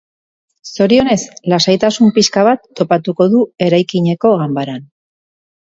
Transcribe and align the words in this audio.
Zorionez, 0.77 1.17
lasaitasun 1.53 2.11
pixka 2.17 2.45
bat 2.49 2.65
topatuko 2.81 3.31
du 3.35 3.45
eraikineko 3.67 4.37
ganbaran. 4.45 4.83